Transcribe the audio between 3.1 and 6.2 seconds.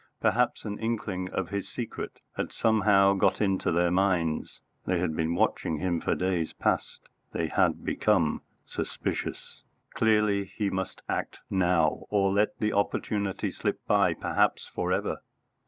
got into their minds. They had been watching him for